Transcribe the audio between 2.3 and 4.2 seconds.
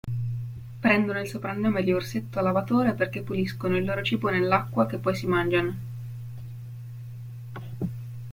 lavatore perché puliscono il loro